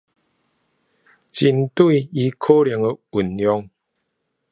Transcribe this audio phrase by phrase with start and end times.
[0.03, 0.05] 也將
[1.59, 3.69] 針對其可能應用